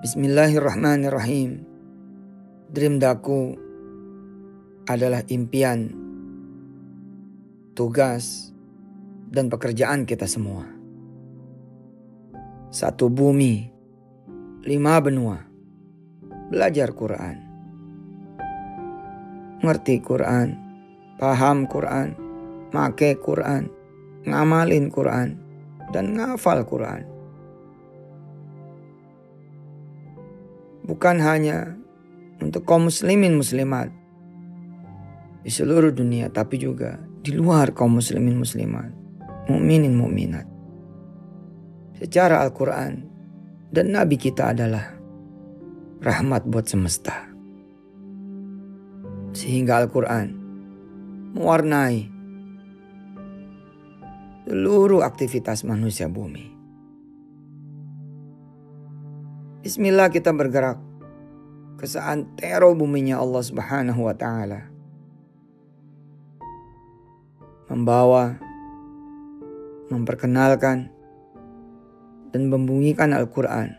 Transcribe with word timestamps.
Bismillahirrahmanirrahim. 0.00 1.60
Dream 2.72 2.96
daku 2.96 3.52
adalah 4.88 5.20
impian, 5.28 5.92
tugas, 7.76 8.48
dan 9.28 9.52
pekerjaan 9.52 10.08
kita 10.08 10.24
semua. 10.24 10.64
Satu 12.72 13.12
bumi, 13.12 13.68
lima 14.64 15.04
benua, 15.04 15.44
belajar 16.48 16.96
Quran. 16.96 17.36
Ngerti 19.60 20.00
Quran, 20.00 20.48
paham 21.20 21.68
Quran, 21.68 22.16
make 22.72 23.20
Quran, 23.20 23.68
ngamalin 24.24 24.88
Quran, 24.88 25.36
dan 25.92 26.16
ngafal 26.16 26.64
Quran. 26.64 27.19
Bukan 30.90 31.22
hanya 31.22 31.78
untuk 32.42 32.66
kaum 32.66 32.90
muslimin 32.90 33.38
muslimat 33.38 33.94
di 35.46 35.50
seluruh 35.54 35.94
dunia, 35.94 36.26
tapi 36.34 36.58
juga 36.58 36.98
di 37.22 37.30
luar 37.30 37.70
kaum 37.70 38.02
muslimin 38.02 38.34
muslimat, 38.34 38.90
mukminin 39.46 39.94
mukminat. 39.94 40.50
Secara 41.94 42.42
Al-Quran 42.42 43.06
dan 43.70 43.94
Nabi 43.94 44.18
kita 44.18 44.50
adalah 44.50 44.90
rahmat 46.02 46.42
buat 46.50 46.66
semesta. 46.66 47.30
Sehingga 49.30 49.78
Al-Quran 49.86 50.26
mewarnai 51.38 52.10
seluruh 54.50 55.06
aktivitas 55.06 55.62
manusia 55.62 56.10
bumi. 56.10 56.59
Bismillah 59.60 60.08
kita 60.08 60.32
bergerak 60.32 60.80
ke 61.76 61.84
seantero 61.84 62.72
buminya 62.72 63.20
Allah 63.20 63.44
Subhanahu 63.44 64.08
wa 64.08 64.16
taala 64.16 64.72
membawa, 67.68 68.40
memperkenalkan, 69.92 70.88
dan 72.32 72.42
membunyikan 72.48 73.12
Al-Quran 73.12 73.76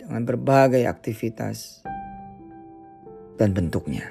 dengan 0.00 0.24
berbagai 0.24 0.88
aktivitas 0.88 1.84
dan 3.36 3.52
bentuknya. 3.52 4.08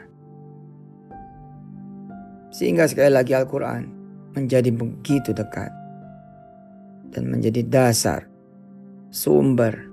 Sehingga 2.54 2.86
sekali 2.86 3.12
lagi 3.12 3.34
Al-Quran 3.34 3.90
menjadi 4.38 4.70
begitu 4.70 5.34
dekat 5.34 5.74
dan 7.12 7.28
menjadi 7.28 7.66
dasar, 7.66 8.37
sumber, 9.10 9.88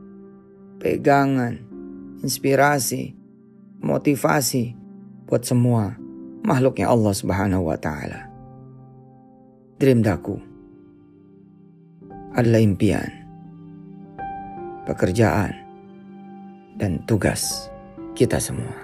pegangan, 0.83 1.61
inspirasi, 2.21 3.17
motivasi 3.81 4.77
buat 5.25 5.45
semua 5.45 5.97
makhluknya 6.45 6.93
Allah 6.93 7.15
Subhanahu 7.17 7.65
wa 7.73 7.79
taala. 7.81 8.29
Dream 9.81 10.05
daku 10.05 10.37
adalah 12.37 12.61
impian, 12.61 13.09
pekerjaan, 14.85 15.57
dan 16.77 17.01
tugas 17.09 17.73
kita 18.19 18.37
semua. 18.39 18.84